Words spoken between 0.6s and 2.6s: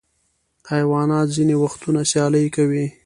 حیوانات ځینې وختونه سیالۍ